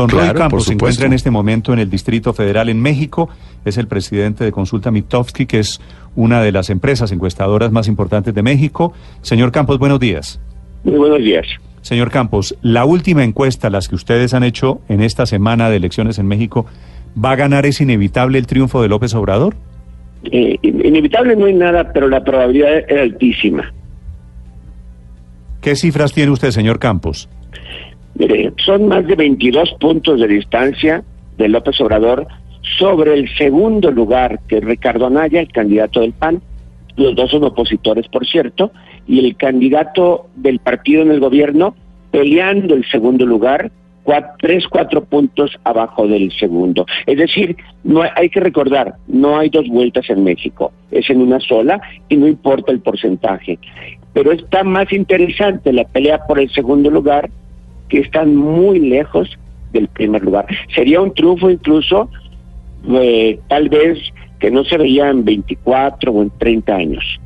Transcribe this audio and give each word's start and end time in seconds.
Don 0.00 0.08
Roy 0.08 0.32
Campos 0.32 0.64
se 0.64 0.72
encuentra 0.72 1.04
en 1.04 1.12
este 1.12 1.30
momento 1.30 1.74
en 1.74 1.78
el 1.78 1.90
Distrito 1.90 2.32
Federal 2.32 2.70
en 2.70 2.80
México. 2.80 3.28
Es 3.66 3.76
el 3.76 3.86
presidente 3.86 4.44
de 4.44 4.50
Consulta 4.50 4.90
Mitofsky, 4.90 5.44
que 5.44 5.58
es 5.58 5.78
una 6.16 6.40
de 6.40 6.52
las 6.52 6.70
empresas 6.70 7.12
encuestadoras 7.12 7.70
más 7.70 7.86
importantes 7.86 8.34
de 8.34 8.42
México. 8.42 8.94
Señor 9.20 9.52
Campos, 9.52 9.78
buenos 9.78 10.00
días. 10.00 10.40
Muy 10.84 10.96
buenos 10.96 11.18
días. 11.18 11.46
Señor 11.82 12.10
Campos, 12.10 12.56
la 12.62 12.86
última 12.86 13.24
encuesta, 13.24 13.68
las 13.68 13.88
que 13.88 13.94
ustedes 13.94 14.32
han 14.32 14.42
hecho 14.42 14.80
en 14.88 15.02
esta 15.02 15.26
semana 15.26 15.68
de 15.68 15.76
elecciones 15.76 16.18
en 16.18 16.28
México, 16.28 16.64
¿va 17.22 17.32
a 17.32 17.36
ganar 17.36 17.66
es 17.66 17.82
inevitable 17.82 18.38
el 18.38 18.46
triunfo 18.46 18.80
de 18.80 18.88
López 18.88 19.14
Obrador? 19.14 19.54
Eh, 20.32 20.56
inevitable 20.62 21.36
no 21.36 21.44
hay 21.44 21.54
nada, 21.54 21.92
pero 21.92 22.08
la 22.08 22.24
probabilidad 22.24 22.90
es 22.90 22.98
altísima. 22.98 23.70
¿Qué 25.60 25.76
cifras 25.76 26.14
tiene 26.14 26.32
usted, 26.32 26.52
señor 26.52 26.78
Campos? 26.78 27.28
Mire, 28.14 28.52
son 28.64 28.88
más 28.88 29.06
de 29.06 29.14
22 29.14 29.74
puntos 29.80 30.20
de 30.20 30.28
distancia 30.28 31.02
de 31.36 31.48
López 31.48 31.80
Obrador 31.80 32.26
sobre 32.78 33.14
el 33.14 33.28
segundo 33.36 33.90
lugar, 33.90 34.40
que 34.48 34.58
es 34.58 34.64
Ricardo 34.64 35.06
Anaya, 35.06 35.40
el 35.40 35.52
candidato 35.52 36.00
del 36.00 36.12
PAN. 36.12 36.42
Los 36.96 37.14
dos 37.14 37.30
son 37.30 37.44
opositores, 37.44 38.08
por 38.08 38.26
cierto, 38.26 38.72
y 39.06 39.24
el 39.24 39.36
candidato 39.36 40.26
del 40.36 40.58
partido 40.58 41.02
en 41.02 41.10
el 41.10 41.20
gobierno 41.20 41.74
peleando 42.10 42.74
el 42.74 42.84
segundo 42.90 43.24
lugar, 43.24 43.70
tres, 44.38 44.66
cuatro 44.68 45.04
puntos 45.04 45.56
abajo 45.64 46.06
del 46.06 46.32
segundo. 46.32 46.86
Es 47.06 47.18
decir, 47.18 47.56
no 47.84 48.02
hay, 48.02 48.10
hay, 48.16 48.30
que 48.30 48.40
recordar, 48.40 48.94
no 49.06 49.38
hay 49.38 49.48
dos 49.48 49.68
vueltas 49.68 50.08
en 50.10 50.24
México, 50.24 50.72
es 50.90 51.08
en 51.10 51.20
una 51.20 51.38
sola 51.40 51.80
y 52.08 52.16
no 52.16 52.26
importa 52.26 52.72
el 52.72 52.80
porcentaje. 52.80 53.58
Pero 54.12 54.32
está 54.32 54.64
más 54.64 54.92
interesante 54.92 55.72
la 55.72 55.84
pelea 55.84 56.26
por 56.26 56.40
el 56.40 56.50
segundo 56.50 56.90
lugar 56.90 57.30
que 57.90 57.98
están 57.98 58.34
muy 58.34 58.78
lejos 58.78 59.28
del 59.72 59.88
primer 59.88 60.22
lugar. 60.22 60.46
Sería 60.74 61.00
un 61.00 61.12
triunfo 61.12 61.50
incluso 61.50 62.08
eh, 62.88 63.38
tal 63.48 63.68
vez 63.68 63.98
que 64.38 64.50
no 64.50 64.64
se 64.64 64.78
veía 64.78 65.10
en 65.10 65.24
24 65.24 66.10
o 66.10 66.22
en 66.22 66.30
30 66.30 66.74
años. 66.74 67.20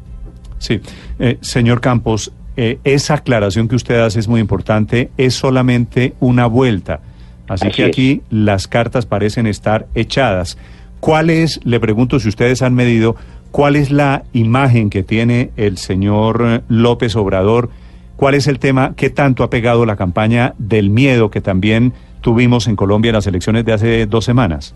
Sí, 0.59 0.81
eh, 1.21 1.39
señor 1.41 1.81
Campos, 1.81 2.33
eh, 2.56 2.79
esa 2.83 3.15
aclaración 3.15 3.69
que 3.69 3.77
usted 3.77 4.01
hace 4.01 4.19
es 4.19 4.27
muy 4.27 4.41
importante, 4.41 5.11
es 5.17 5.34
solamente 5.34 6.15
una 6.21 6.47
vuelta. 6.47 7.01
Así, 7.47 7.71
que 7.71 7.84
aquí 7.84 8.23
las 8.31 8.67
cartas 8.67 9.05
parecen 9.05 9.47
estar 9.47 9.87
echadas. 9.95 10.56
¿Cuál 11.01 11.28
es, 11.28 11.61
le 11.65 11.78
pregunto 11.78 12.19
si 12.19 12.28
ustedes 12.28 12.62
han 12.62 12.75
medido, 12.75 13.17
cuál 13.51 13.77
es 13.77 13.91
la 13.91 14.25
imagen 14.33 14.89
que 14.89 15.03
tiene 15.03 15.51
el 15.56 15.77
señor 15.77 16.62
López 16.69 17.15
Obrador? 17.17 17.69
¿Cuál 18.17 18.34
es 18.34 18.47
el 18.47 18.59
tema? 18.59 18.95
¿Qué 18.97 19.11
tanto 19.11 19.43
ha 19.43 19.51
pegado 19.51 19.84
la 19.87 19.97
campaña 19.97 20.55
del 20.59 20.91
miedo 20.91 21.31
que 21.31 21.41
también 21.41 21.93
tuvimos 22.21 22.69
en 22.69 22.77
Colombia 22.77 23.11
en 23.11 23.17
las 23.17 23.27
elecciones 23.27 23.65
de 23.65 23.73
hace 23.73 24.06
dos 24.06 24.25
semanas? 24.25 24.75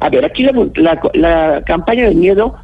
A 0.00 0.10
ver, 0.10 0.24
aquí 0.24 0.46
la, 0.74 1.62
campaña 1.66 2.04
del 2.04 2.16
miedo 2.16 2.54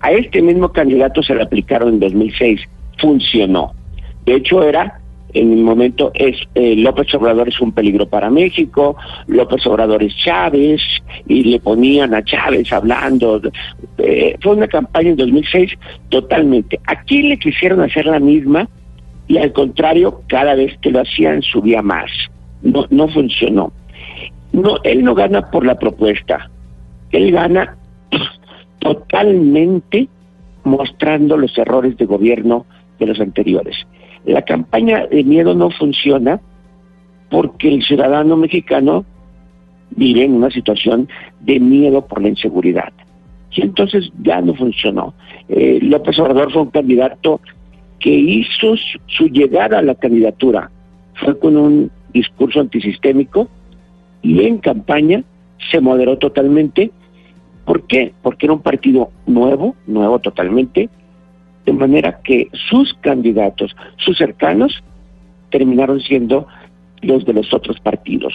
a 0.00 0.12
este 0.12 0.42
mismo 0.42 0.70
candidato 0.70 1.22
se 1.22 1.34
le 1.34 1.42
aplicaron 1.42 1.90
en 1.90 2.00
2006. 2.00 2.60
Funcionó. 2.98 3.72
De 4.26 4.36
hecho, 4.36 4.62
era 4.62 5.00
en 5.32 5.52
el 5.52 5.62
momento 5.62 6.10
es 6.14 6.36
eh, 6.56 6.74
López 6.76 7.14
Obrador 7.14 7.48
es 7.48 7.60
un 7.60 7.70
peligro 7.70 8.08
para 8.08 8.30
México, 8.30 8.96
López 9.28 9.64
Obrador 9.66 10.02
es 10.02 10.16
Chávez 10.16 10.82
y 11.28 11.44
le 11.44 11.60
ponían 11.60 12.14
a 12.14 12.24
Chávez 12.24 12.72
hablando. 12.72 13.40
Eh, 13.98 14.36
fue 14.40 14.56
una 14.56 14.66
campaña 14.66 15.10
en 15.10 15.16
2006 15.16 15.72
totalmente. 16.08 16.80
Aquí 16.86 17.22
le 17.22 17.38
quisieron 17.38 17.80
hacer 17.80 18.06
la 18.06 18.18
misma 18.18 18.68
y 19.30 19.38
al 19.38 19.52
contrario, 19.52 20.22
cada 20.26 20.56
vez 20.56 20.76
que 20.78 20.90
lo 20.90 21.02
hacían 21.02 21.40
subía 21.40 21.82
más. 21.82 22.10
No, 22.62 22.86
no 22.90 23.06
funcionó. 23.06 23.72
No, 24.52 24.78
él 24.82 25.04
no 25.04 25.14
gana 25.14 25.52
por 25.52 25.64
la 25.64 25.78
propuesta, 25.78 26.50
él 27.12 27.30
gana 27.30 27.76
totalmente 28.80 30.08
mostrando 30.64 31.36
los 31.36 31.56
errores 31.56 31.96
de 31.96 32.06
gobierno 32.06 32.66
de 32.98 33.06
los 33.06 33.20
anteriores. 33.20 33.76
La 34.24 34.42
campaña 34.42 35.06
de 35.06 35.22
miedo 35.22 35.54
no 35.54 35.70
funciona 35.70 36.40
porque 37.30 37.68
el 37.68 37.84
ciudadano 37.84 38.36
mexicano 38.36 39.04
vive 39.90 40.24
en 40.24 40.34
una 40.34 40.50
situación 40.50 41.08
de 41.38 41.60
miedo 41.60 42.04
por 42.04 42.20
la 42.20 42.30
inseguridad. 42.30 42.92
Y 43.52 43.62
entonces 43.62 44.10
ya 44.24 44.40
no 44.40 44.54
funcionó. 44.54 45.14
Eh, 45.48 45.78
López 45.82 46.18
Obrador 46.18 46.52
fue 46.52 46.62
un 46.62 46.70
candidato 46.70 47.40
que 48.00 48.10
hizo 48.10 48.74
su, 49.06 49.28
llegada 49.28 49.78
a 49.78 49.82
la 49.82 49.94
candidatura 49.94 50.70
fue 51.14 51.38
con 51.38 51.56
un 51.56 51.90
discurso 52.12 52.60
antisistémico 52.60 53.48
y 54.22 54.44
en 54.46 54.58
campaña 54.58 55.22
se 55.70 55.80
moderó 55.80 56.18
totalmente. 56.18 56.90
¿Por 57.66 57.86
qué? 57.86 58.12
Porque 58.22 58.46
era 58.46 58.54
un 58.54 58.62
partido 58.62 59.10
nuevo, 59.26 59.76
nuevo 59.86 60.18
totalmente, 60.18 60.88
de 61.66 61.72
manera 61.72 62.20
que 62.24 62.48
sus 62.70 62.94
candidatos, 62.94 63.76
sus 63.98 64.16
cercanos, 64.16 64.82
terminaron 65.50 66.00
siendo 66.00 66.46
los 67.02 67.24
de 67.26 67.34
los 67.34 67.52
otros 67.52 67.78
partidos. 67.80 68.32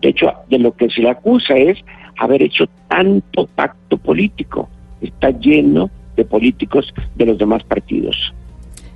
De 0.00 0.08
hecho, 0.08 0.32
de 0.48 0.58
lo 0.58 0.72
que 0.72 0.90
se 0.90 1.02
le 1.02 1.10
acusa 1.10 1.54
es 1.54 1.78
haber 2.18 2.42
hecho 2.42 2.66
tanto 2.88 3.46
pacto 3.54 3.98
político. 3.98 4.68
Está 5.00 5.30
lleno 5.30 5.90
de 6.16 6.24
políticos 6.24 6.92
de 7.14 7.26
los 7.26 7.38
demás 7.38 7.62
partidos. 7.64 8.32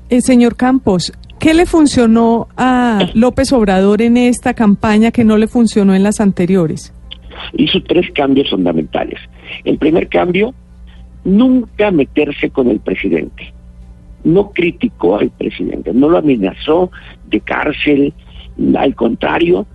Eh, 0.09 0.21
señor 0.21 0.55
Campos, 0.55 1.13
¿qué 1.41 1.53
le 1.53 1.67
funcionó 1.67 2.47
a 2.57 3.09
López 3.15 3.53
Obrador 3.53 4.03
en 4.03 4.17
esta 4.17 4.55
campaña 4.55 5.11
que 5.11 5.25
no 5.25 5.37
le 5.37 5.49
funcionó 5.49 5.97
en 5.97 6.05
las 6.05 6.21
anteriores? 6.21 6.95
Hizo 7.55 7.83
tres 7.83 8.13
cambios 8.13 8.51
fundamentales. 8.51 9.19
El 9.65 9.79
primer 9.79 10.09
cambio, 10.09 10.55
nunca 11.25 11.91
meterse 11.91 12.51
con 12.51 12.69
el 12.69 12.79
presidente. 12.79 13.53
No 14.23 14.51
criticó 14.51 15.19
al 15.19 15.31
presidente, 15.31 15.93
no 15.93 16.09
lo 16.09 16.19
amenazó 16.19 16.93
de 17.27 17.41
cárcel, 17.41 18.15
al 18.79 18.95
contrario, 18.95 19.67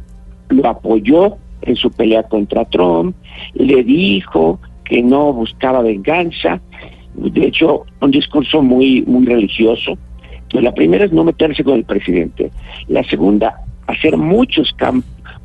lo 0.48 0.66
apoyó 0.68 1.36
en 1.62 1.76
su 1.76 1.92
pelea 1.92 2.24
contra 2.24 2.64
Trump, 2.66 3.18
le 3.54 3.84
dijo 3.84 4.62
que 4.86 5.04
no 5.04 5.34
buscaba 5.34 5.82
venganza, 5.82 6.62
de 7.16 7.48
hecho, 7.48 7.84
un 8.00 8.12
discurso 8.12 8.62
muy, 8.62 9.02
muy 9.04 9.26
religioso, 9.26 9.98
la 10.60 10.74
primera 10.74 11.06
es 11.06 11.14
no 11.14 11.24
meterse 11.24 11.64
con 11.64 11.76
el 11.76 11.86
presidente. 11.86 12.52
La 12.88 13.04
segunda, 13.04 13.56
hacer 13.88 14.18
muchos, 14.18 14.76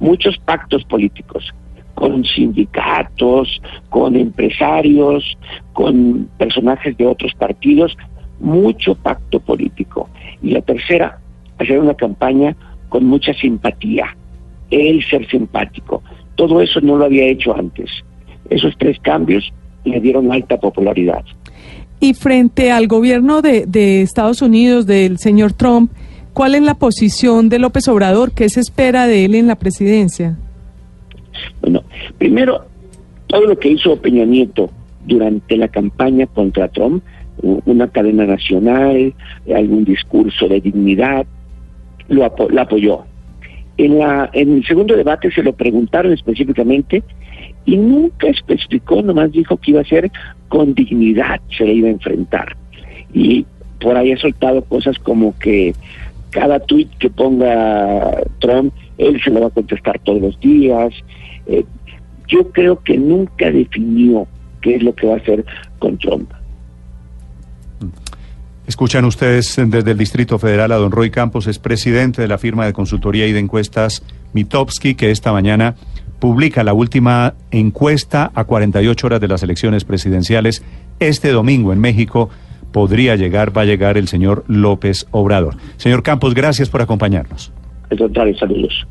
muchos 0.01 0.39
pactos 0.39 0.85
políticos 0.85 1.53
con 1.97 2.25
sindicatos, 2.25 3.61
con 3.89 4.17
empresarios, 4.17 5.37
con 5.73 6.29
personajes 6.37 6.95
de 6.99 7.07
otros 7.07 7.33
partidos, 7.35 7.97
mucho 8.39 8.95
pacto 8.95 9.41
político. 9.41 10.09
Y 10.43 10.51
la 10.51 10.61
tercera, 10.61 11.19
hacer 11.59 11.81
una 11.81 11.95
campaña 11.95 12.55
con 12.91 13.07
mucha 13.07 13.33
simpatía, 13.33 14.15
él 14.71 15.03
ser 15.09 15.27
simpático. 15.29 16.03
Todo 16.35 16.61
eso 16.61 16.83
no 16.83 16.97
lo 16.97 17.07
había 17.07 17.25
hecho 17.25 17.57
antes. 17.57 17.91
Esos 18.51 18.77
tres 18.77 18.99
cambios 19.01 19.51
le 19.85 19.99
dieron 19.99 20.31
alta 20.31 20.59
popularidad. 20.59 21.25
Y 22.01 22.15
frente 22.15 22.71
al 22.71 22.89
gobierno 22.89 23.43
de, 23.43 24.03
Estados 24.03 24.43
Unidos, 24.43 24.87
del 24.87 25.19
señor 25.19 25.53
Trump, 25.53 25.91
¿cuál 26.33 26.55
es 26.55 26.63
la 26.63 26.75
posición 26.75 27.49
de 27.49 27.59
López 27.59 27.89
Obrador? 27.89 28.33
¿Qué 28.33 28.49
se 28.49 28.61
espera 28.61 29.07
de 29.07 29.25
él 29.25 29.35
en 29.35 29.47
la 29.47 29.57
presidencia? 29.57 30.37
Bueno, 31.61 31.83
primero, 32.19 32.67
todo 33.27 33.47
lo 33.47 33.59
que 33.59 33.71
hizo 33.71 33.97
Peña 34.01 34.25
Nieto 34.25 34.71
durante 35.07 35.57
la 35.57 35.69
campaña 35.69 36.27
contra 36.27 36.69
Trump, 36.69 37.03
una 37.43 37.89
cadena 37.89 38.27
nacional, 38.27 39.15
algún 39.55 39.85
discurso 39.85 40.49
de 40.49 40.61
dignidad, 40.61 41.27
lo, 42.09 42.25
apoyó. 42.25 43.05
En, 43.79 43.99
la, 43.99 44.31
en 44.33 44.57
el 44.57 44.65
segundo 44.65 44.97
debate 44.97 45.31
se 45.31 45.43
lo 45.43 45.53
preguntaron 45.53 46.13
específicamente 46.13 47.03
y 47.67 47.77
nunca 47.77 48.29
especificó, 48.29 49.03
nomás 49.03 49.33
dijo 49.33 49.57
que 49.57 49.73
iba 49.73 49.81
a 49.81 49.85
ser 49.85 50.11
con 50.49 50.75
dignidad 50.75 51.41
se 51.57 51.65
le 51.65 51.75
iba 51.75 51.89
a 51.89 51.93
enfrentar. 51.93 52.57
Y 53.13 53.45
por 53.81 53.97
ahí 53.97 54.13
ha 54.13 54.17
soltado 54.19 54.63
cosas 54.63 54.99
como 54.99 55.37
que 55.39 55.75
cada 56.31 56.61
tuit 56.61 56.91
que 56.99 57.11
ponga 57.11 58.23
Trump, 58.41 58.73
él 58.99 59.21
se 59.23 59.31
lo 59.31 59.41
va 59.41 59.47
a 59.49 59.51
contestar 59.51 59.99
todos 60.01 60.21
los 60.21 60.41
días. 60.41 60.93
Eh, 61.47 61.65
yo 62.29 62.51
creo 62.53 62.83
que 62.83 62.97
nunca 62.97 63.51
definió 63.51 64.27
qué 64.61 64.77
es 64.77 64.83
lo 64.83 64.95
que 64.95 65.07
va 65.07 65.15
a 65.15 65.19
hacer 65.19 65.45
con 65.79 65.99
Trump. 65.99 66.31
Escuchan 68.67 69.05
ustedes 69.05 69.55
desde 69.67 69.93
el 69.93 69.99
Distrito 69.99 70.39
Federal 70.41 70.73
a 70.73 70.77
don 70.77 70.91
Roy 70.91 71.11
Campos, 71.11 71.47
es 71.47 71.61
presidente 71.61 72.21
de 72.21 72.29
la 72.29 72.37
firma 72.37 72.67
de 72.67 72.73
consultoría 72.73 73.27
y 73.27 73.33
de 73.33 73.39
encuestas 73.39 74.03
Mitowski, 74.33 74.97
que 74.97 75.13
esta 75.13 75.33
mañana 75.33 75.77
publica 76.19 76.65
la 76.65 76.73
última 76.73 77.35
encuesta 77.53 78.33
a 78.35 78.45
48 78.45 79.07
horas 79.07 79.21
de 79.21 79.29
las 79.29 79.43
elecciones 79.45 79.85
presidenciales. 79.85 80.65
Este 80.99 81.31
domingo 81.31 81.73
en 81.73 81.79
México 81.79 82.29
podría 82.73 83.15
llegar, 83.15 83.57
va 83.57 83.63
a 83.63 83.67
llegar 83.67 83.97
el 83.97 84.09
señor 84.09 84.45
López 84.49 85.07
Obrador. 85.13 85.57
Señor 85.77 86.03
Campos, 86.03 86.35
gracias 86.35 86.69
por 86.69 86.83
acompañarnos. 86.83 87.53
Saludos. 88.39 88.87